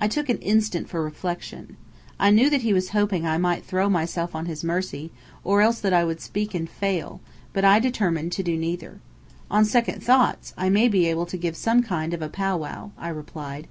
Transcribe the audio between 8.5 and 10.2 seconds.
neither. "On second